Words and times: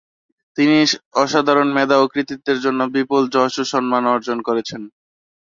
তিনি 0.57 0.77
অসাধারণ 1.15 1.67
মেধা 1.77 1.95
ও 1.99 2.11
কৃতিত্বের 2.13 2.57
জন্য 2.65 2.79
বিপুল 2.95 3.23
যশ 3.35 3.53
ও 3.57 3.73
সম্মান 3.73 4.03
অর্জন 4.13 4.37
করেছেন। 4.47 4.81